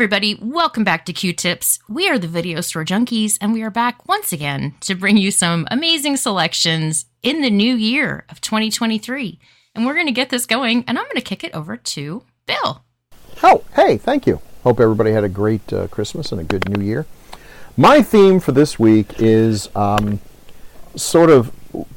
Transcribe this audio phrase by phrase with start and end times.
[0.00, 1.78] everybody, welcome back to Queue Tips.
[1.86, 5.30] We are the Video Store Junkies, and we are back once again to bring you
[5.30, 9.38] some amazing selections in the new year of 2023.
[9.74, 12.22] And we're going to get this going, and I'm going to kick it over to
[12.46, 12.82] Bill.
[13.42, 14.40] Oh, hey, thank you.
[14.64, 17.04] Hope everybody had a great uh, Christmas and a good New Year.
[17.76, 20.18] My theme for this week is um,
[20.96, 21.52] sort of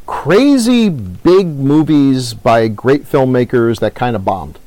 [0.05, 4.59] crazy big movies by great filmmakers that kind of bombed.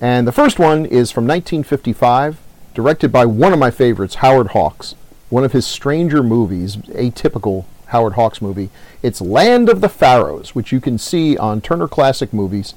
[0.00, 2.38] And the first one is from 1955,
[2.74, 4.94] directed by one of my favorites, Howard Hawks.
[5.30, 8.70] One of his stranger movies, atypical Howard Hawks movie.
[9.02, 12.74] It's Land of the Pharaohs, which you can see on Turner Classic Movies.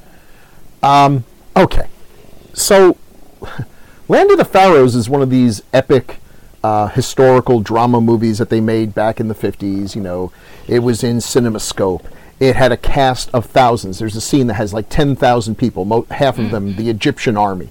[0.84, 1.26] Um,
[1.56, 1.88] okay,
[2.54, 2.98] so
[4.08, 6.18] Land of the Pharaohs is one of these epic
[6.64, 9.96] uh, historical drama movies that they made back in the 50s.
[9.96, 10.32] You know,
[10.68, 12.06] it was in CinemaScope
[12.40, 14.00] it had a cast of thousands.
[14.00, 17.70] There's a scene that has like 10,000 people, mo- half of them the Egyptian army.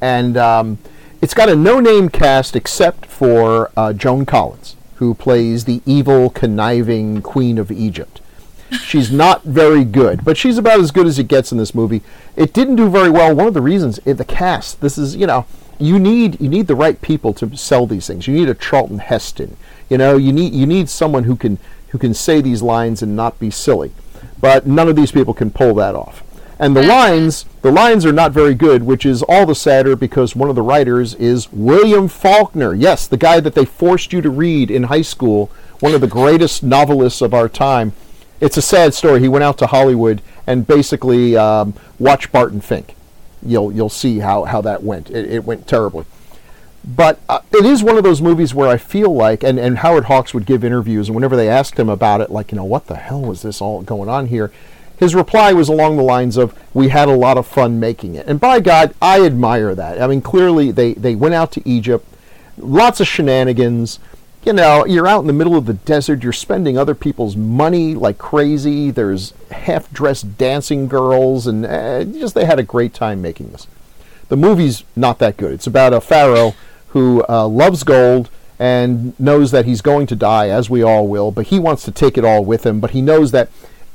[0.00, 0.78] And um,
[1.20, 6.30] it's got a no name cast except for uh, Joan Collins, who plays the evil,
[6.30, 8.20] conniving Queen of Egypt.
[8.82, 12.02] She's not very good, but she's about as good as it gets in this movie.
[12.34, 13.34] It didn't do very well.
[13.34, 15.46] One of the reasons, the cast, this is, you know,
[15.78, 18.26] you need you need the right people to sell these things.
[18.26, 19.56] You need a Charlton Heston.
[19.90, 21.58] You know, you need you need someone who can
[21.96, 23.90] who can say these lines and not be silly.
[24.38, 26.22] But none of these people can pull that off.
[26.58, 30.36] And the lines, the lines are not very good, which is all the sadder because
[30.36, 32.74] one of the writers is William Faulkner.
[32.74, 36.06] Yes, the guy that they forced you to read in high school, one of the
[36.06, 37.94] greatest novelists of our time.
[38.42, 39.20] It's a sad story.
[39.20, 42.94] He went out to Hollywood and basically um, watched Barton Fink.
[43.42, 45.08] You'll you'll see how, how that went.
[45.08, 46.04] It, it went terribly
[46.86, 50.04] but uh, it is one of those movies where I feel like, and, and Howard
[50.04, 52.86] Hawks would give interviews, and whenever they asked him about it, like, you know, what
[52.86, 54.52] the hell was this all going on here?
[54.96, 58.26] His reply was along the lines of, we had a lot of fun making it.
[58.26, 60.00] And by God, I admire that.
[60.00, 62.06] I mean, clearly they, they went out to Egypt,
[62.56, 63.98] lots of shenanigans.
[64.44, 67.96] You know, you're out in the middle of the desert, you're spending other people's money
[67.96, 68.92] like crazy.
[68.92, 73.66] There's half dressed dancing girls, and uh, just they had a great time making this.
[74.28, 75.52] The movie's not that good.
[75.52, 76.54] It's about a pharaoh
[76.96, 81.30] who uh, loves gold and knows that he's going to die, as we all will,
[81.30, 82.80] but he wants to take it all with him.
[82.80, 83.50] But he knows that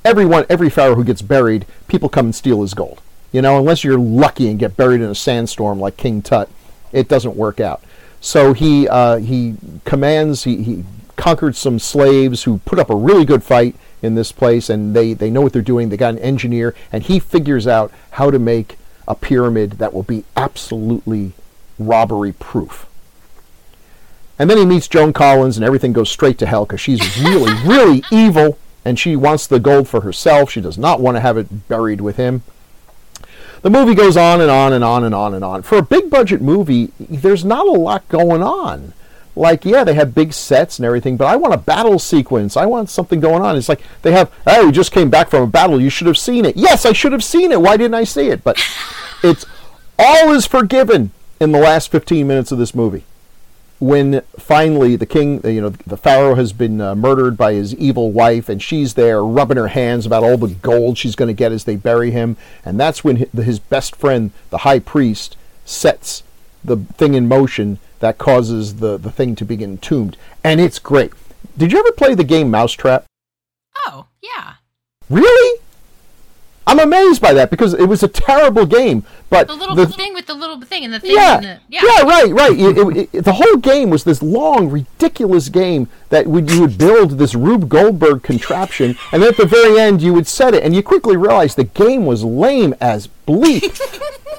[0.05, 3.01] everyone, every pharaoh who gets buried, people come and steal his gold.
[3.31, 6.47] You know, unless you're lucky and get buried in a sandstorm like King Tut,
[6.91, 7.81] it doesn't work out.
[8.19, 10.83] So he uh, he commands he, he
[11.15, 13.73] conquered some slaves who put up a really good fight
[14.03, 15.89] in this place, and they they know what they're doing.
[15.89, 20.03] They got an engineer, and he figures out how to make a pyramid that will
[20.03, 21.31] be absolutely
[21.79, 22.85] robbery proof.
[24.41, 27.53] And then he meets Joan Collins, and everything goes straight to hell because she's really,
[27.63, 30.49] really evil, and she wants the gold for herself.
[30.49, 32.41] She does not want to have it buried with him.
[33.61, 35.61] The movie goes on and on and on and on and on.
[35.61, 38.93] For a big budget movie, there's not a lot going on.
[39.35, 42.57] Like, yeah, they have big sets and everything, but I want a battle sequence.
[42.57, 43.55] I want something going on.
[43.55, 45.79] It's like they have, oh, you just came back from a battle.
[45.79, 46.57] You should have seen it.
[46.57, 47.61] Yes, I should have seen it.
[47.61, 48.43] Why didn't I see it?
[48.43, 48.59] But
[49.23, 49.45] it's
[49.99, 53.03] all is forgiven in the last 15 minutes of this movie
[53.81, 58.11] when finally the king, you know, the pharaoh has been uh, murdered by his evil
[58.11, 61.51] wife, and she's there rubbing her hands about all the gold she's going to get
[61.51, 66.21] as they bury him, and that's when his best friend, the high priest, sets
[66.63, 71.11] the thing in motion that causes the the thing to be entombed, and it's great.
[71.57, 73.05] Did you ever play the game Mousetrap?
[73.87, 74.53] Oh yeah.
[75.09, 75.60] Really?
[76.67, 79.03] I'm amazed by that because it was a terrible game.
[79.29, 81.11] But the little the, thing with the little thing and the thing.
[81.11, 82.51] Yeah, the, yeah, yeah, right, right.
[82.51, 86.77] It, it, it, the whole game was this long, ridiculous game that would you would
[86.77, 90.63] build this Rube Goldberg contraption, and then at the very end you would set it,
[90.63, 93.79] and you quickly realized the game was lame as bleep.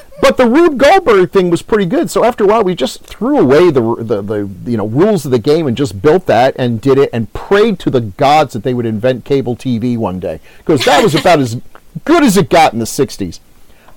[0.21, 2.09] but the Rube Goldberg thing was pretty good.
[2.09, 5.33] So after a while, we just threw away the, the the you know rules of
[5.33, 8.63] the game and just built that and did it and prayed to the gods that
[8.63, 11.61] they would invent cable TV one day because that was about as
[12.05, 13.41] good as it got in the 60s.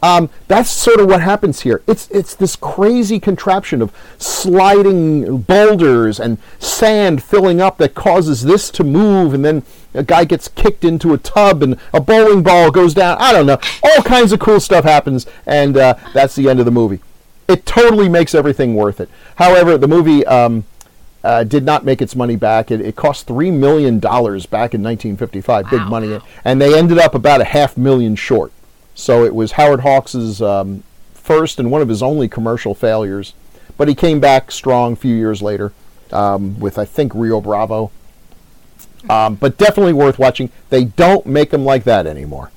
[0.04, 1.82] Um, that's sort of what happens here.
[1.88, 8.70] It's it's this crazy contraption of sliding boulders and sand filling up that causes this
[8.72, 9.64] to move, and then
[9.96, 13.18] a guy gets kicked into a tub, and a bowling ball goes down.
[13.20, 13.58] I don't know.
[13.84, 17.00] All kinds of cool stuff happens, and uh, that's the end of the movie.
[17.48, 19.10] It totally makes everything worth it.
[19.38, 20.66] However, the movie um,
[21.26, 22.70] uh, did not make its money back.
[22.70, 25.70] It, it cost three million dollars back in 1955, wow.
[25.70, 28.52] big money, and they ended up about a half million short.
[28.94, 30.84] So it was Howard Hawks's um,
[31.14, 33.34] first and one of his only commercial failures,
[33.76, 35.74] but he came back strong a few years later
[36.12, 37.92] um, with I think Rio Bravo.
[39.10, 40.52] Um, but definitely worth watching.
[40.70, 42.52] They don't make them like that anymore.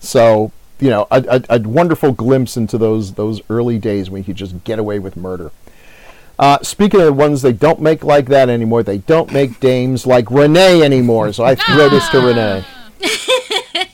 [0.00, 4.24] So you know, a, a, a wonderful glimpse into those those early days when you
[4.24, 5.52] could just get away with murder.
[6.38, 10.06] Uh, speaking of the ones they don't make like that anymore, they don't make dames
[10.06, 11.32] like Renee anymore.
[11.32, 12.64] So I throw this to Renee.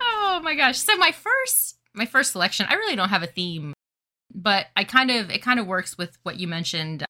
[0.00, 0.78] oh my gosh!
[0.78, 3.74] So my first my first selection, I really don't have a theme,
[4.32, 7.04] but I kind of it kind of works with what you mentioned,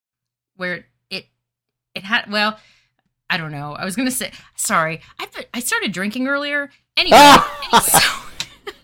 [0.56, 1.26] where it
[1.94, 2.58] it had well.
[3.28, 3.74] I don't know.
[3.74, 5.02] I was gonna say sorry.
[5.18, 6.70] I I started drinking earlier.
[6.96, 7.16] Anyway,
[7.72, 8.29] anyway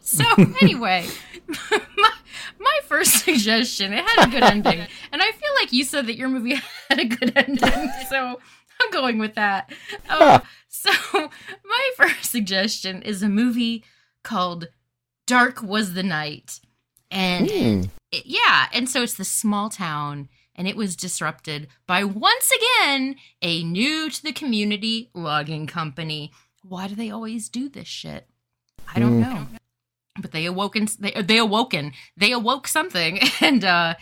[0.07, 0.25] so,
[0.63, 1.07] anyway,
[1.97, 2.13] my,
[2.59, 6.17] my first suggestion it had a good ending, and I feel like you said that
[6.17, 6.55] your movie
[6.89, 8.41] had a good ending, so
[8.81, 9.73] I'm going with that.
[10.09, 10.91] Uh, so
[11.65, 13.85] my first suggestion is a movie
[14.23, 14.69] called
[15.27, 16.61] Dark Was the Night,
[17.11, 17.91] and Mm.
[18.13, 23.17] it- yeah, and so it's this small town, and it was disrupted by once again
[23.43, 26.33] a new to the community logging company.
[26.63, 28.27] Why do they always do this shit?
[28.95, 29.21] I don't Mm.
[29.21, 29.47] know.
[30.21, 30.89] But they awoken.
[30.99, 31.93] They they awoken.
[32.17, 33.95] They awoke something, and uh,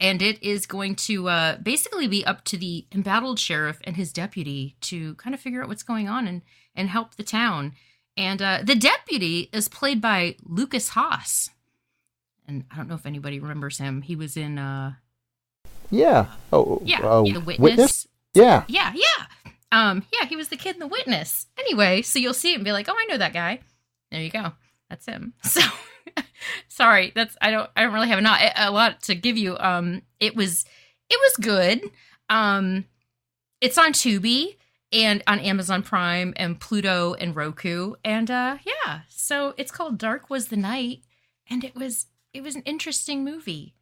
[0.00, 4.12] and it is going to uh, basically be up to the embattled sheriff and his
[4.12, 6.42] deputy to kind of figure out what's going on and
[6.74, 7.74] and help the town.
[8.16, 11.50] And uh, the deputy is played by Lukas Haas,
[12.46, 14.02] and I don't know if anybody remembers him.
[14.02, 14.94] He was in uh,
[15.90, 16.26] Yeah.
[16.52, 18.06] Oh, yeah, oh, the witness.
[18.34, 18.64] Yeah.
[18.68, 19.52] Yeah, yeah.
[19.70, 21.46] Um, yeah, he was the kid in the witness.
[21.58, 23.60] Anyway, so you'll see it and be like, oh, I know that guy.
[24.10, 24.52] There you go.
[24.88, 25.34] That's him.
[25.44, 25.60] So
[26.68, 29.56] sorry, that's I don't I don't really have a lot a lot to give you.
[29.58, 30.64] Um, it was
[31.10, 31.90] it was good.
[32.30, 32.84] Um,
[33.60, 34.56] it's on Tubi
[34.92, 39.00] and on Amazon Prime and Pluto and Roku and uh yeah.
[39.08, 41.00] So it's called Dark Was the Night
[41.48, 43.74] and it was it was an interesting movie.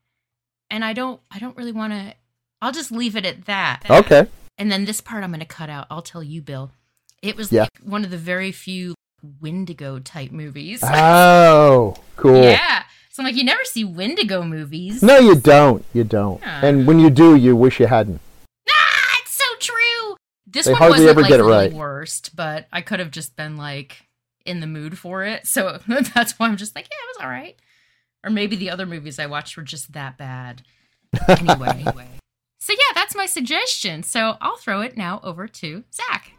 [0.71, 2.15] And I don't I don't really want to
[2.61, 3.85] I'll just leave it at that.
[3.89, 4.27] Okay.
[4.59, 5.87] And then this part I'm going to cut out.
[5.91, 6.71] I'll tell you, Bill.
[7.23, 7.63] It was Yeah.
[7.63, 8.95] like one of the very few
[9.41, 10.83] Wendigo type movies.
[10.93, 12.43] Oh, cool.
[12.43, 12.85] Yeah.
[13.11, 15.03] So I'm like, you never see Wendigo movies.
[15.03, 15.85] No, you don't.
[15.95, 16.41] You don't.
[16.41, 16.67] Yeah.
[16.67, 18.21] And when you do, you wish you hadn't.
[18.69, 20.17] Ah, it's so true.
[20.47, 21.73] This They one hardly wasn't ever like get it the right.
[21.73, 24.07] worst, but I could have just been like
[24.45, 25.47] in the mood for it.
[25.47, 25.79] So
[26.15, 27.57] that's why I'm just like, yeah, it was all right.
[28.25, 30.63] Or maybe the other movies I watched were just that bad.
[31.29, 31.69] Anyway.
[31.69, 32.09] anyway.
[32.59, 34.03] So yeah, that's my suggestion.
[34.03, 36.33] So I'll throw it now over to Zach.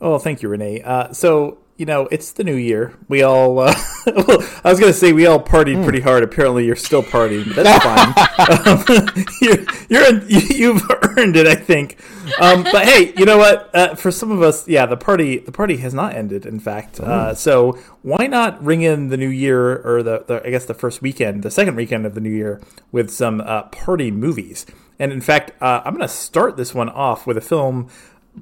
[0.00, 0.82] Oh, thank you, Renee.
[0.82, 2.92] Uh, so you know, it's the new year.
[3.08, 3.74] We all, uh,
[4.06, 6.22] well, I was going to say we all partied pretty hard.
[6.22, 7.54] Apparently, you're still partying.
[7.54, 8.68] But that's fine.
[8.68, 11.98] um, you're, you're, you, have earned it, I think.
[12.38, 13.74] Um, but hey, you know what?
[13.74, 16.44] Uh, for some of us, yeah, the party the party has not ended.
[16.44, 20.50] In fact, uh, so why not ring in the new year or the, the I
[20.50, 22.60] guess the first weekend, the second weekend of the new year
[22.92, 24.66] with some uh, party movies.
[24.98, 27.88] And in fact, uh, I'm going to start this one off with a film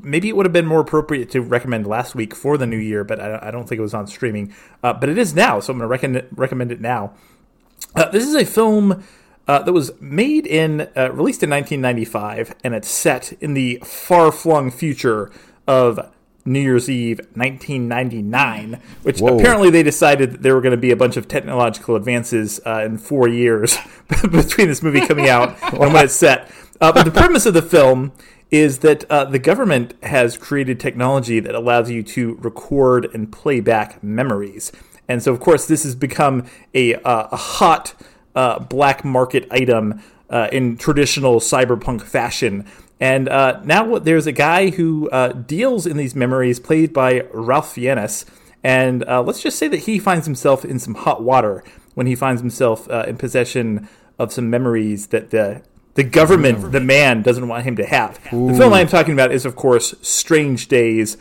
[0.03, 3.05] maybe it would have been more appropriate to recommend last week for the new year,
[3.05, 4.55] but I, I don't think it was on streaming.
[4.83, 7.15] Uh, but it is now, so I'm going to recommend recommend it now.
[7.95, 9.05] Uh, this is a film
[9.47, 14.31] uh, that was made in uh, released in 1995, and it's set in the far
[14.31, 15.31] flung future
[15.67, 16.13] of
[16.49, 19.39] New Year's Eve 1999, which Whoa.
[19.39, 22.83] apparently they decided that there were going to be a bunch of technological advances uh,
[22.85, 23.79] in four years
[24.31, 26.51] between this movie coming out and when it's set.
[26.81, 28.13] Uh, but the premise of the film
[28.51, 33.61] is that uh, the government has created technology that allows you to record and play
[33.61, 34.73] back memories.
[35.09, 37.95] And so, of course, this has become a, uh, a hot
[38.35, 42.65] uh, black market item uh, in traditional cyberpunk fashion.
[43.01, 45.09] And uh, now there's a guy who
[45.47, 48.27] deals in these memories, played by Ralph Fiennes.
[48.65, 51.63] And let's just say that he finds himself in some hot water
[51.95, 53.89] when he finds himself in possession
[54.19, 55.63] of some memories that the
[55.99, 58.23] the government, the man, doesn't want him to have.
[58.31, 61.17] The film I am talking about is, of course, Strange Days.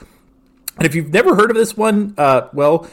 [0.75, 2.87] And if you've never heard of this one, uh, well,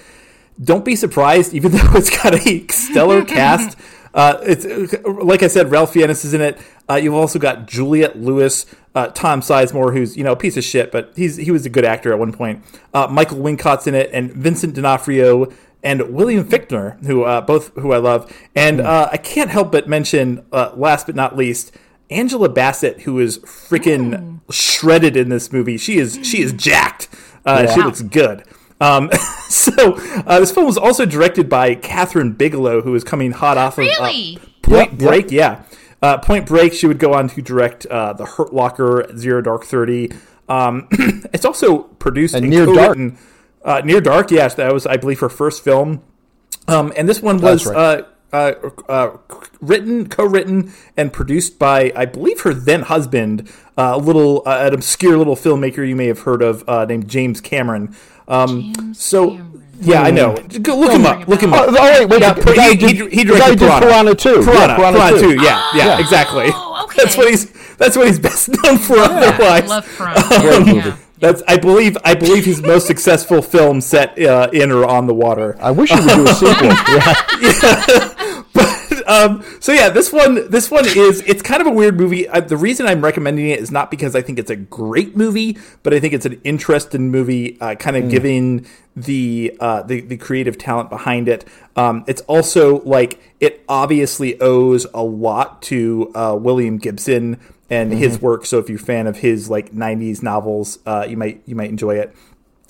[0.63, 3.77] don't be surprised, even though it's got a stellar cast.
[4.15, 4.65] Uh, it's
[5.05, 6.59] like I said, Ralph Fiennes is in it.
[6.89, 8.65] Uh, you've also got Juliette Lewis,
[8.95, 11.69] uh, Tom Sizemore, who's you know a piece of shit, but he's he was a
[11.69, 12.65] good actor at one point.
[12.95, 15.53] Uh, Michael Wincott's in it, and Vincent D'Onofrio
[15.85, 18.35] and William Fichtner, who uh, both who I love.
[18.57, 21.77] And uh, I can't help but mention, uh, last but not least,
[22.11, 25.77] Angela Bassett, who is freaking shredded in this movie.
[25.77, 27.09] She is she is jacked.
[27.45, 28.45] Uh, She looks good.
[28.81, 29.11] Um,
[29.49, 29.95] so
[30.27, 33.85] uh, this film was also directed by Kathryn Bigelow, who is coming hot off of
[33.85, 34.39] uh, Really?
[34.63, 35.09] Point Yep, yep.
[35.09, 35.31] Break.
[35.31, 35.63] Yeah,
[36.03, 36.73] uh, Point Break.
[36.73, 40.11] She would go on to direct uh, The Hurt Locker, Zero Dark Thirty.
[40.49, 40.89] Um,
[41.33, 42.97] it's also produced And and Near Dark.
[43.65, 46.03] Co-written- Uh, Near Dark, yes, that was I believe her first film.
[46.69, 47.77] Um, and this one was right.
[47.77, 48.03] uh,
[48.33, 49.17] uh, uh,
[49.61, 54.75] written, co-written, and produced by I believe her then husband, uh, a little uh, an
[54.75, 57.95] obscure little filmmaker you may have heard of uh, named James Cameron.
[58.27, 59.51] Um, James so Cameron.
[59.81, 60.37] Yeah, I know.
[60.63, 61.27] Go, look him up.
[61.29, 61.67] Look him up.
[61.69, 62.21] oh, wait, wait.
[62.21, 63.81] Yeah, the, he, did, he, he directed did Piranha.
[63.81, 64.31] Piranha 2.
[64.45, 65.35] Piranha, yeah, Piranha, Piranha 2.
[65.37, 65.43] 2.
[65.45, 65.99] Yeah, yeah, Yeah.
[66.01, 66.45] exactly.
[66.49, 67.03] Oh, okay.
[67.03, 67.51] That's what he's.
[67.77, 68.97] That's what he's best known for.
[68.99, 70.23] I Otherwise, love Piranha.
[70.65, 70.97] Great yeah.
[71.19, 75.15] That's I believe I believe his most successful film set uh, in or on the
[75.15, 75.57] water.
[75.61, 76.69] I wish he would do a sequel.
[77.41, 78.43] yeah.
[79.07, 82.29] um, so yeah, this one, this one is it's kind of a weird movie.
[82.29, 85.59] Uh, the reason I'm recommending it is not because I think it's a great movie,
[85.83, 88.67] but I think it's an interesting movie, uh, kind of giving
[88.97, 91.45] the, uh, the the creative talent behind it.
[91.77, 97.41] Um, it's also like it obviously owes a lot to uh, William Gibson
[97.71, 98.47] and his work.
[98.47, 101.71] So if you're a fan of his like '90s novels, uh, you might you might
[101.71, 102.15] enjoy it.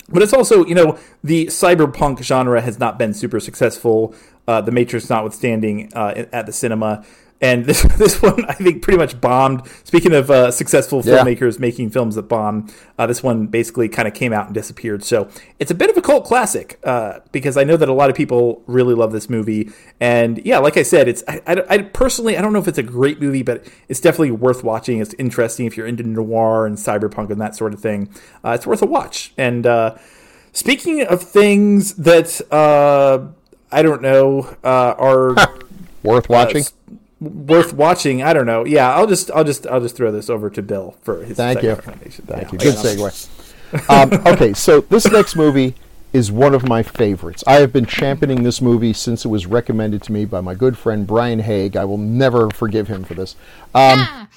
[0.07, 4.13] But it's also, you know, the cyberpunk genre has not been super successful.
[4.47, 7.03] Uh, the Matrix, notwithstanding, uh, at the cinema,
[7.45, 9.61] and this this one I think pretty much bombed.
[9.83, 11.19] Speaking of uh, successful Yeah.
[11.19, 15.03] filmmakers making films that bomb, uh, this one basically kind of came out and disappeared.
[15.03, 15.27] So
[15.59, 18.15] it's a bit of a cult classic uh, because I know that a lot of
[18.15, 19.69] people really love this movie.
[19.99, 22.77] And yeah, like I said, it's I, I, I personally I don't know if it's
[22.79, 24.99] a great movie, but it's definitely worth watching.
[24.99, 28.09] It's interesting if you're into noir and cyberpunk and that sort of thing.
[28.43, 29.33] Uh, it's worth a watch.
[29.37, 29.95] And uh,
[30.53, 33.27] Speaking of things that uh,
[33.73, 35.35] I don't know uh, are
[36.03, 36.63] Worth watching.
[37.19, 38.65] Worth watching, I don't know.
[38.65, 41.63] Yeah, I'll just I'll just I'll just throw this over to Bill for his Thank
[41.63, 41.69] you.
[41.69, 42.25] recommendation.
[42.25, 42.51] Thank Yeah.
[42.53, 42.57] you.
[42.59, 43.89] Good segue.
[43.89, 45.75] um, okay, so this next movie
[46.13, 47.43] is one of my favorites.
[47.45, 50.77] I have been championing this movie since it was recommended to me by my good
[50.77, 51.75] friend Brian Haig.
[51.75, 53.35] I will never forgive him for this.
[53.73, 54.27] Um,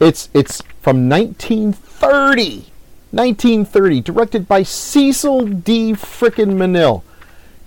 [0.00, 2.66] it's it's from 1930.
[3.12, 5.92] 1930, directed by Cecil D.
[5.94, 7.02] Frickin' Manil.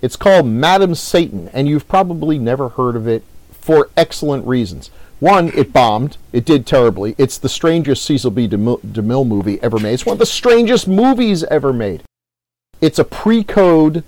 [0.00, 3.24] It's called Madam Satan, and you've probably never heard of it
[3.64, 4.90] for excellent reasons.
[5.20, 6.18] One, it bombed.
[6.34, 7.14] It did terribly.
[7.16, 8.46] It's the strangest Cecil B.
[8.46, 9.94] DeMille, movie ever made.
[9.94, 12.02] It's one of the strangest movies ever made.
[12.82, 14.04] It's a pre-code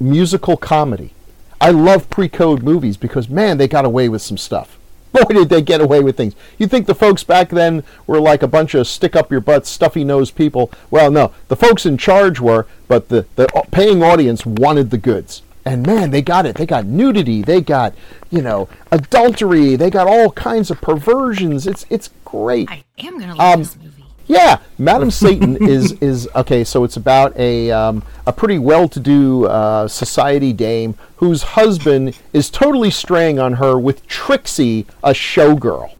[0.00, 1.12] musical comedy.
[1.60, 4.76] I love pre-code movies because man, they got away with some stuff.
[5.12, 6.34] Boy, did they get away with things.
[6.58, 9.64] You think the folks back then were like a bunch of stick up your butt,
[9.64, 10.72] stuffy nosed people?
[10.90, 15.42] Well, no, the folks in charge were, but the, the paying audience wanted the goods.
[15.68, 16.56] And man, they got it.
[16.56, 17.42] They got nudity.
[17.42, 17.94] They got,
[18.30, 19.76] you know, adultery.
[19.76, 21.66] They got all kinds of perversions.
[21.66, 22.70] It's it's great.
[22.70, 24.04] I am gonna love Um, this movie.
[24.26, 26.64] Yeah, Madam Satan is is okay.
[26.64, 32.90] So it's about a um, a pretty well-to-do uh, society dame whose husband is totally
[32.90, 35.90] straying on her with Trixie, a showgirl.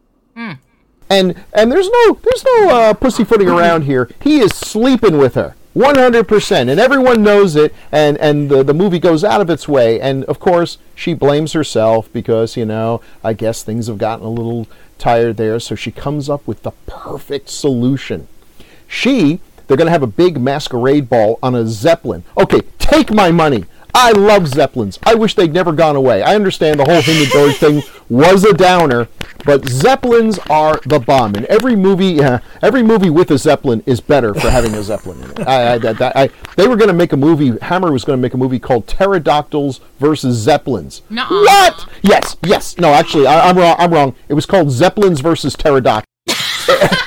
[1.10, 4.10] And and there's no there's no uh, pussyfooting around here.
[4.22, 5.54] He is sleeping with her.
[5.76, 10.00] 100% and everyone knows it and and the, the movie goes out of its way
[10.00, 14.30] and of course she blames herself because you know i guess things have gotten a
[14.30, 14.66] little
[14.98, 18.28] tired there so she comes up with the perfect solution.
[18.86, 22.24] She they're going to have a big masquerade ball on a zeppelin.
[22.36, 23.64] Okay take my money
[23.98, 24.98] i love zeppelins.
[25.02, 26.22] I wish they'd never gone away.
[26.22, 29.08] I understand the whole hindenburg thing was a downer
[29.44, 34.00] but zeppelins are the bomb and every movie uh, every movie with a zeppelin is
[34.00, 35.40] better for having a zeppelin in it.
[35.46, 38.22] I, I, that, I, they were going to make a movie hammer was going to
[38.22, 41.02] make a movie called pterodactyls versus zeppelins.
[41.10, 41.28] Nuh-uh.
[41.28, 41.86] what?
[42.02, 42.78] Yes yes.
[42.78, 44.14] No actually I, i'm wrong i'm wrong.
[44.28, 46.06] It was called zeppelins versus pterodactyls.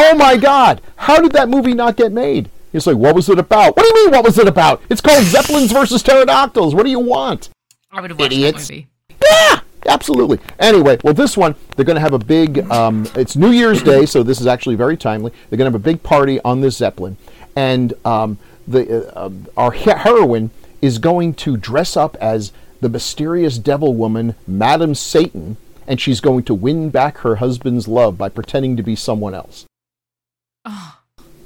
[0.00, 0.80] Oh my god!
[0.94, 3.88] How did that movie not get made it's like what was it about what do
[3.88, 7.50] you mean what was it about it's called zeppelins versus pterodactyls what do you want
[7.90, 8.68] I would watch idiots.
[8.68, 8.88] that movie.
[9.24, 10.38] yeah, absolutely.
[10.58, 12.70] Anyway, well, this one they're going to have a big.
[12.70, 15.32] Um, it's New Year's Day, so this is actually very timely.
[15.48, 17.16] They're going to have a big party on this zeppelin,
[17.56, 20.50] and um, the uh, uh, our heroine
[20.82, 25.56] is going to dress up as the mysterious devil woman, Madam Satan,
[25.86, 29.64] and she's going to win back her husband's love by pretending to be someone else.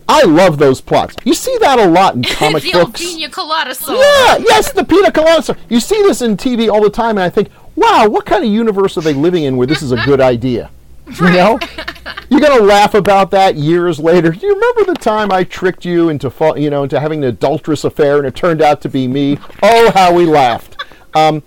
[0.09, 1.17] I love those plots.
[1.25, 3.01] You see that a lot in comic the old books.
[3.01, 3.97] pina colada song.
[3.97, 5.43] Yeah, yes, the pina colada.
[5.43, 5.57] song.
[5.69, 8.51] You see this in TV all the time, and I think, wow, what kind of
[8.51, 10.71] universe are they living in where this is a good idea?
[11.21, 11.59] You know,
[12.31, 14.31] you're gonna laugh about that years later.
[14.31, 17.29] Do you remember the time I tricked you into, fa- you know, into having an
[17.29, 19.37] adulterous affair, and it turned out to be me?
[19.65, 20.83] Oh, how we laughed.
[21.13, 21.43] Um,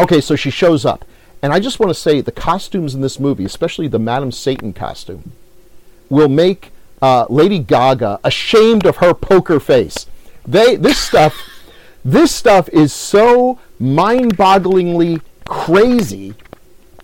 [0.00, 1.04] okay, so she shows up,
[1.42, 4.72] and I just want to say the costumes in this movie, especially the Madam Satan
[4.72, 5.32] costume,
[6.08, 6.72] will make
[7.02, 10.06] uh, Lady Gaga ashamed of her poker face.
[10.46, 11.36] They this stuff,
[12.04, 16.34] this stuff is so mind-bogglingly crazy,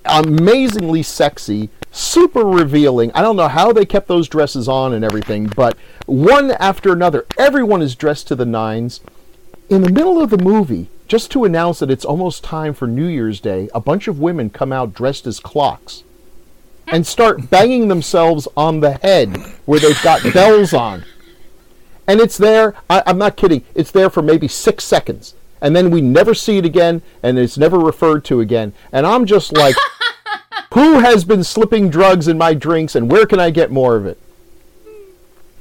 [0.05, 3.11] amazingly sexy, super revealing.
[3.15, 7.27] I don't know how they kept those dresses on and everything, but one after another,
[7.39, 9.01] everyone is dressed to the nines.
[9.69, 13.07] In the middle of the movie, just to announce that it's almost time for New
[13.07, 16.05] Year's Day, a bunch of women come out dressed as clocks
[16.89, 21.05] and start banging themselves on the head where they've got bells on.
[22.07, 22.75] and it's there.
[22.91, 23.65] I, I'm not kidding.
[23.75, 27.57] It's there for maybe six seconds, and then we never see it again, and it's
[27.59, 28.73] never referred to again.
[28.93, 29.77] And I'm just like,
[30.75, 34.07] who has been slipping drugs in my drinks, and where can I get more of
[34.07, 34.19] it?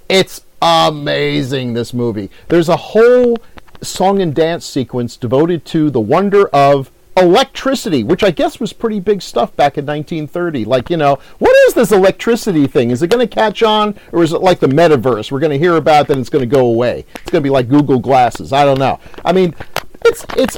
[0.10, 1.74] It's amazing.
[1.74, 2.30] This movie.
[2.50, 3.38] There's a whole
[3.82, 9.00] song and dance sequence devoted to the wonder of electricity, which I guess was pretty
[9.00, 10.66] big stuff back in 1930.
[10.66, 12.92] Like, you know, what is this electricity thing?
[12.92, 15.32] Is it going to catch on, or is it like the metaverse?
[15.32, 17.06] We're going to hear about, then it's going to go away.
[17.16, 18.51] It's going to be like Google Glasses.
[18.51, 19.00] I don't know.
[19.24, 19.56] I mean,
[20.04, 20.58] it's it's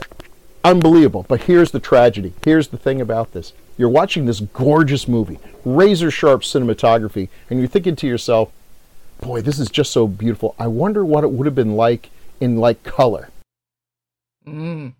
[0.64, 1.26] unbelievable.
[1.28, 2.34] But here's the tragedy.
[2.44, 3.54] Here's the thing about this.
[3.78, 8.52] You're watching this gorgeous movie, razor sharp cinematography, and you're thinking to yourself,
[9.22, 10.56] "Boy, this is just so beautiful.
[10.60, 13.30] I wonder what it would have been like in like color."
[14.48, 14.94] Mm.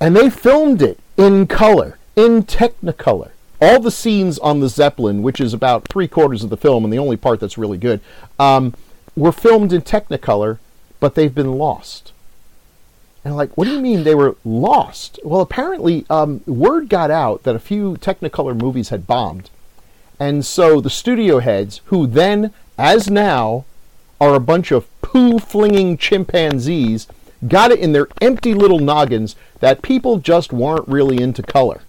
[0.00, 3.30] And they filmed it in color, in Technicolor.
[3.60, 6.90] All the scenes on the Zeppelin, which is about three quarters of the film and
[6.92, 8.00] the only part that's really good,
[8.38, 8.74] um,
[9.14, 10.58] were filmed in Technicolor,
[10.98, 12.12] but they've been lost.
[13.22, 15.20] And like, what do you mean they were lost?
[15.22, 19.50] Well, apparently, um, word got out that a few Technicolor movies had bombed.
[20.18, 23.66] And so the studio heads, who then, as now,
[24.18, 27.06] are a bunch of poo flinging chimpanzees,
[27.46, 31.82] got it in their empty little noggins that people just weren't really into color.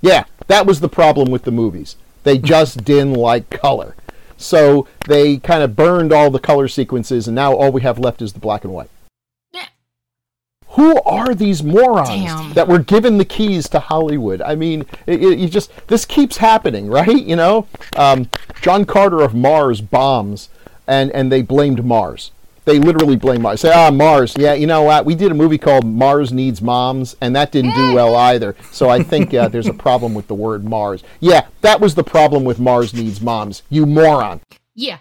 [0.00, 1.96] Yeah, that was the problem with the movies.
[2.24, 3.94] They just didn't like color.
[4.36, 8.20] So they kind of burned all the color sequences, and now all we have left
[8.20, 8.90] is the black and white.
[9.52, 9.68] Yeah.
[10.70, 12.52] Who are these morons Damn.
[12.54, 14.42] that were given the keys to Hollywood?
[14.42, 17.22] I mean, it, it, you just this keeps happening, right?
[17.22, 18.28] You know, um,
[18.60, 20.48] John Carter of Mars bombs,
[20.86, 22.32] and and they blamed Mars.
[22.64, 23.60] They literally blame Mars.
[23.60, 24.34] Say, ah, Mars.
[24.38, 25.04] Yeah, you know what?
[25.04, 28.56] We did a movie called Mars Needs Moms, and that didn't do well either.
[28.72, 31.02] So I think uh, there's a problem with the word Mars.
[31.20, 33.62] Yeah, that was the problem with Mars Needs Moms.
[33.68, 34.40] You moron.
[34.74, 34.98] Yeah.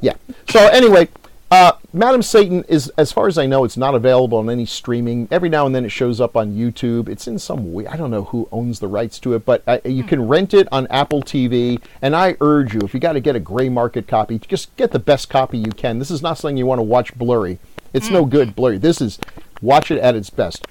[0.00, 0.14] Yeah.
[0.48, 1.08] So anyway,
[1.52, 5.28] uh, Madam Satan is, as far as I know, it's not available on any streaming.
[5.30, 7.10] Every now and then it shows up on YouTube.
[7.10, 7.86] It's in some way.
[7.86, 10.66] I don't know who owns the rights to it, but uh, you can rent it
[10.72, 11.78] on Apple TV.
[12.00, 14.92] And I urge you, if you got to get a gray market copy, just get
[14.92, 15.98] the best copy you can.
[15.98, 17.58] This is not something you want to watch blurry.
[17.92, 18.78] It's no good blurry.
[18.78, 19.18] This is
[19.60, 20.66] watch it at its best.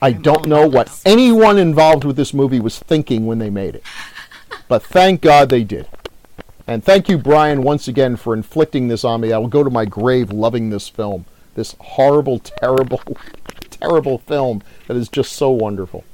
[0.00, 3.82] I don't know what anyone involved with this movie was thinking when they made it,
[4.68, 5.88] but thank God they did.
[6.70, 9.32] And thank you, Brian, once again for inflicting this on me.
[9.32, 11.24] I will go to my grave loving this film.
[11.56, 13.02] This horrible, terrible,
[13.70, 16.04] terrible film that is just so wonderful.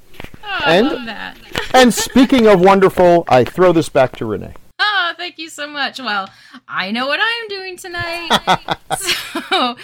[0.42, 1.36] Oh, I And- love that.
[1.74, 4.54] And speaking of wonderful, I throw this back to Renee.
[4.78, 5.98] Oh, thank you so much.
[6.00, 6.30] Well,
[6.66, 8.30] I know what I'm doing tonight.
[9.50, 9.76] so,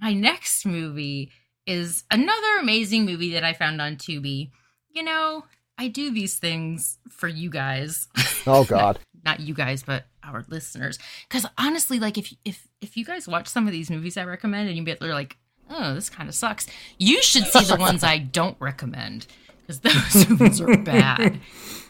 [0.00, 1.30] my next movie
[1.64, 4.50] is another amazing movie that I found on Tubi.
[4.90, 5.44] You know,
[5.78, 8.08] I do these things for you guys.
[8.44, 8.98] Oh, God.
[9.24, 10.98] Not you guys, but our listeners.
[11.28, 14.68] Because honestly, like if if if you guys watch some of these movies I recommend
[14.68, 15.36] and you're like,
[15.70, 16.66] oh, this kind of sucks,
[16.98, 19.26] you should see the ones I don't recommend
[19.60, 21.40] because those movies are bad.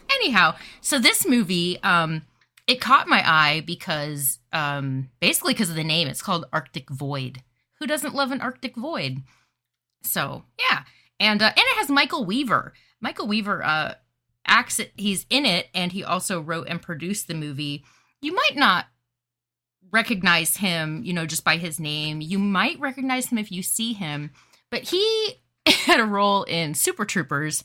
[0.09, 2.23] Anyhow, so this movie, um,
[2.65, 6.07] it caught my eye because um, basically because of the name.
[6.07, 7.43] It's called Arctic Void.
[7.79, 9.23] Who doesn't love an Arctic Void?
[10.03, 10.83] So yeah,
[11.19, 12.73] and uh, and it has Michael Weaver.
[12.99, 13.93] Michael Weaver uh,
[14.45, 14.79] acts.
[14.95, 17.83] He's in it, and he also wrote and produced the movie.
[18.21, 18.87] You might not
[19.91, 22.21] recognize him, you know, just by his name.
[22.21, 24.31] You might recognize him if you see him,
[24.69, 27.63] but he had a role in Super Troopers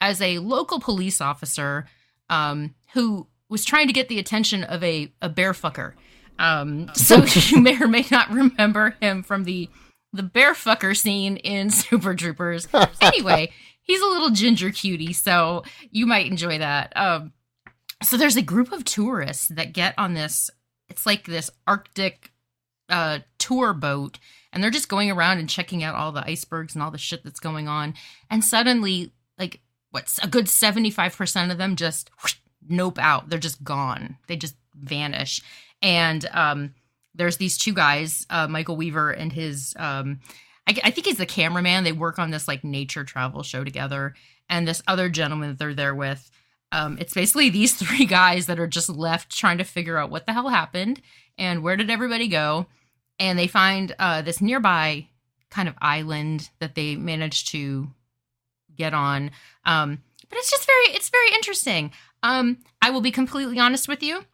[0.00, 1.86] as a local police officer
[2.28, 5.94] um, who was trying to get the attention of a, a bear fucker.
[6.38, 9.68] Um, so you may or may not remember him from the
[10.12, 12.66] the bear fucker scene in Super Troopers.
[13.00, 16.92] anyway, he's a little ginger cutie, so you might enjoy that.
[16.96, 17.32] Um,
[18.02, 20.50] so there's a group of tourists that get on this.
[20.88, 22.32] It's like this Arctic
[22.88, 24.18] uh, tour boat,
[24.52, 27.22] and they're just going around and checking out all the icebergs and all the shit
[27.22, 27.94] that's going on.
[28.30, 29.60] And suddenly, like,
[29.90, 32.36] what's a good seventy five percent of them just whoosh,
[32.68, 33.28] nope out.
[33.28, 34.16] They're just gone.
[34.26, 35.40] They just vanish.
[35.82, 36.74] And um,
[37.14, 39.74] there's these two guys, uh, Michael Weaver and his.
[39.78, 40.20] Um,
[40.66, 41.84] I, I think he's the cameraman.
[41.84, 44.14] They work on this like nature travel show together,
[44.48, 46.30] and this other gentleman that they're there with.
[46.72, 50.26] Um, it's basically these three guys that are just left trying to figure out what
[50.26, 51.00] the hell happened
[51.38, 52.66] and where did everybody go.
[53.18, 55.08] And they find uh, this nearby
[55.50, 57.88] kind of island that they managed to
[58.76, 59.30] get on.
[59.64, 61.92] Um, but it's just very, it's very interesting.
[62.22, 64.24] Um, I will be completely honest with you.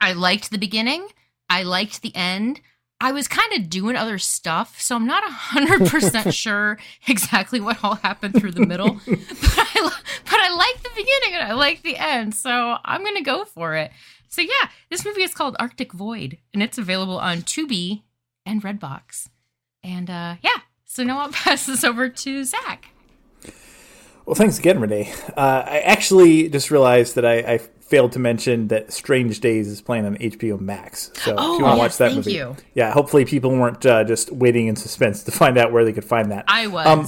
[0.00, 1.06] I liked the beginning.
[1.48, 2.60] I liked the end.
[3.02, 7.96] I was kind of doing other stuff, so I'm not 100% sure exactly what all
[7.96, 9.00] happened through the middle.
[9.06, 9.90] but I
[10.30, 13.44] but I like the beginning and I like the end, so I'm going to go
[13.44, 13.90] for it.
[14.28, 18.02] So yeah, this movie is called Arctic Void and it's available on Tubi
[18.46, 19.28] and Redbox.
[19.82, 22.86] And uh, yeah, so now I'll pass this over to Zach.
[24.26, 25.12] Well, thanks again, Renee.
[25.36, 27.60] Uh, I actually just realized that I, I,
[27.92, 31.10] failed to mention that Strange Days is playing on HBO Max.
[31.16, 32.56] So oh, if you want to yes, watch that movie, you.
[32.72, 36.06] yeah, hopefully people weren't uh, just waiting in suspense to find out where they could
[36.06, 36.46] find that.
[36.48, 36.86] I was.
[36.86, 37.06] Um,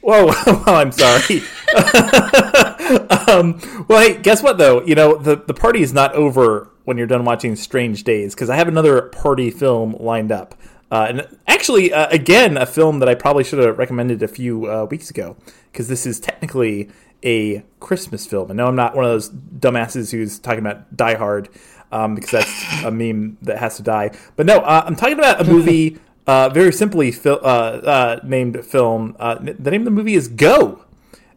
[0.00, 1.36] whoa, well, I'm sorry.
[3.28, 4.82] um, well, hey, guess what though?
[4.82, 8.50] You know the the party is not over when you're done watching Strange Days because
[8.50, 10.56] I have another party film lined up.
[10.90, 14.68] Uh, and actually, uh, again, a film that I probably should have recommended a few
[14.68, 15.36] uh, weeks ago
[15.70, 16.88] because this is technically
[17.24, 18.50] a Christmas film.
[18.50, 21.48] And no, I'm not one of those dumbasses who's talking about Die Hard
[21.92, 24.10] um, because that's a meme that has to die.
[24.36, 29.16] But no, uh, I'm talking about a movie uh, very simply fil- uh, named film.
[29.18, 30.84] the name of the movie is Go.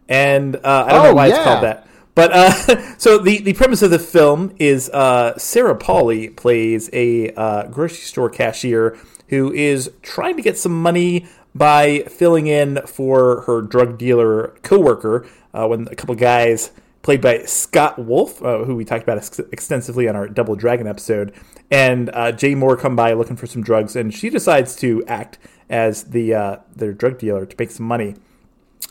[0.10, 1.88] And I don't Oh, know why it's called that.
[2.16, 2.52] But uh,
[2.98, 7.98] so the, the premise of the film is uh, Sarah Polley plays a uh, grocery
[7.98, 8.98] store cashier
[9.28, 15.28] who is trying to get some money by filling in for her drug dealer coworker
[15.54, 19.40] uh, when a couple guys played by Scott Wolf, uh, who we talked about ex-
[19.40, 21.34] extensively on our Double Dragon episode,
[21.72, 25.38] and uh, Jay Mohr come by looking for some drugs, and she decides to act
[25.70, 28.16] as the uh, their drug dealer to make some money.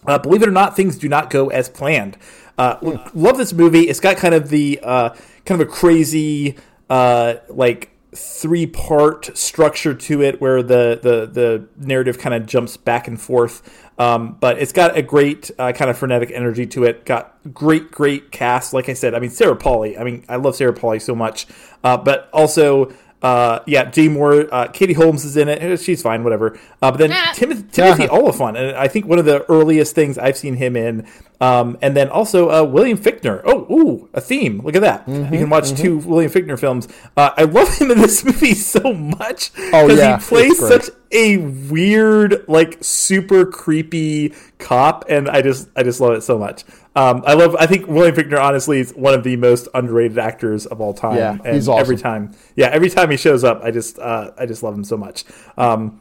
[0.07, 2.17] Uh, believe it or not, things do not go as planned.
[2.59, 2.79] Uh,
[3.13, 3.83] love this movie.
[3.83, 5.11] It's got kind of the uh,
[5.45, 6.57] kind of a crazy
[6.89, 12.77] uh, like three part structure to it, where the the the narrative kind of jumps
[12.77, 13.85] back and forth.
[13.99, 17.07] Um, but it's got a great uh, kind of frenetic energy to it.
[17.07, 18.73] Got great, great cast.
[18.73, 19.97] Like I said, I mean Sarah Polley.
[19.97, 21.47] I mean I love Sarah Polley so much.
[21.85, 25.63] Uh, but also uh, yeah, Jay Mohr, uh, Katie Holmes is in it.
[25.63, 26.59] Eh, She's fine, whatever.
[26.83, 27.33] Uh, but then Nah.
[27.33, 31.07] Timothy, Timothy Olyphant, and I think one of the earliest things I've seen him in.
[31.41, 33.43] Um, and then also uh, William Fichtner.
[33.45, 34.61] Oh, ooh, a theme.
[34.63, 35.07] Look at that.
[35.07, 36.89] Mm-hmm, you can watch two William Fichtner films.
[37.17, 40.89] Uh, I love him in this movie so much Oh, because yeah, he plays such
[41.13, 46.65] a weird, like super creepy cop, and I just I just love it so much.
[46.97, 47.55] Um, I love.
[47.57, 51.17] I think William Fichtner honestly is one of the most underrated actors of all time.
[51.17, 51.81] Yeah, and he's awesome.
[51.81, 54.85] Every time, yeah, every time he shows up, I just uh, I just love him
[54.85, 55.25] so much.
[55.57, 56.01] Um,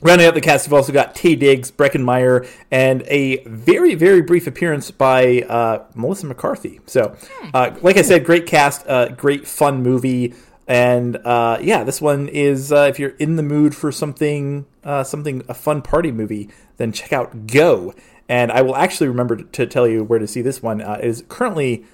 [0.00, 4.22] Rounding out the cast, we've also got Taye Diggs, Breckin Meyer, and a very, very
[4.22, 6.78] brief appearance by uh, Melissa McCarthy.
[6.86, 7.16] So,
[7.52, 10.34] uh, like I said, great cast, uh, great fun movie,
[10.68, 15.02] and uh, yeah, this one is uh, if you're in the mood for something, uh,
[15.02, 17.92] something a fun party movie, then check out Go.
[18.28, 20.82] And I will actually remember to tell you where to see this one.
[20.82, 21.84] Uh, it is currently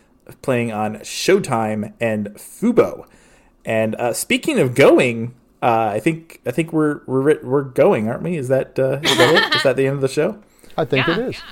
[0.42, 3.06] playing on Showtime and Fubo.
[3.64, 8.22] And uh, speaking of going, uh, I think I think we're we're we're going, aren't
[8.22, 8.36] we?
[8.36, 9.56] Is that uh, is that it?
[9.56, 10.42] Is that the end of the show?
[10.76, 11.42] I think Yeah, it is.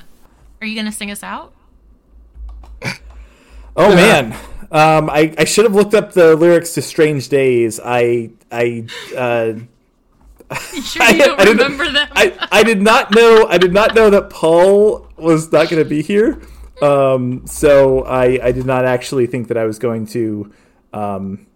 [0.61, 1.53] Are you going to sing us out?
[3.75, 4.35] Oh man,
[4.71, 8.85] um, I I should have looked up the lyrics to "Strange Days." I I
[9.16, 9.55] uh,
[10.75, 12.09] You sure I- you don't I remember them?
[12.12, 15.88] I I did not know I did not know that Paul was not going to
[15.88, 16.41] be here.
[16.81, 20.53] Um, so I I did not actually think that I was going to
[20.93, 21.47] um,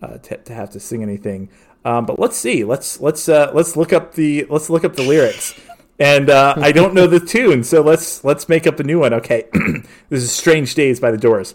[0.00, 1.50] uh, to, to have to sing anything.
[1.84, 2.64] Um, but let's see.
[2.64, 5.58] Let's let's uh, let's look up the let's look up the lyrics.
[5.98, 9.12] And uh, I don't know the tune, so let's let's make up a new one.
[9.14, 9.44] Okay,
[10.08, 11.54] this is "Strange Days" by the Doors.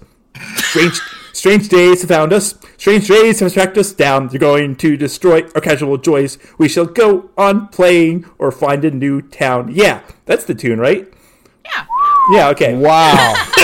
[0.56, 1.00] Strange,
[1.38, 2.56] strange days have found us.
[2.78, 4.28] Strange days have tracked us down.
[4.28, 6.38] They're going to destroy our casual joys.
[6.58, 9.70] We shall go on playing or find a new town.
[9.74, 11.08] Yeah, that's the tune, right?
[11.64, 11.86] yeah.
[12.32, 12.50] Yeah.
[12.50, 12.76] Okay.
[12.76, 13.36] Wow.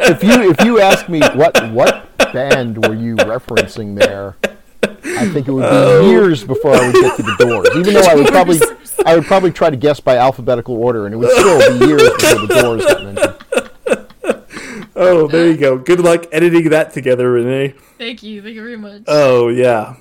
[0.00, 4.36] if you if you ask me what what band were you referencing there,
[4.82, 6.10] I think it would be Oh.
[6.10, 7.68] years before I would get to the doors.
[7.76, 8.58] Even though I would probably
[9.06, 12.02] I would probably try to guess by alphabetical order, and it would still be years
[12.02, 13.31] before the doors got mentioned.
[15.02, 15.78] Oh, there you go.
[15.78, 17.74] Good luck editing that together, Renee.
[17.98, 18.42] Thank you.
[18.42, 19.02] Thank you very much.
[19.06, 19.96] Oh yeah.